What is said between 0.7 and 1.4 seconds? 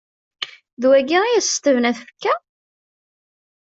D wagi i